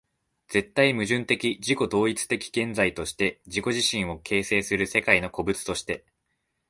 [0.47, 6.03] 絶対矛盾的自己同一的現在として自己自身を形成する世界の個物として、